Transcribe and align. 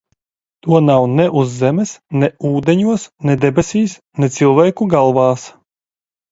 To 0.67 0.79
nav 0.85 1.03
ne 1.19 1.25
uz 1.41 1.51
zemes, 1.57 1.91
ne 2.23 2.31
?de?os, 2.67 3.07
ne 3.29 3.37
debes?s, 3.45 3.95
ne 4.21 4.33
cilv?ku 4.39 4.93
galv?s. 4.97 5.51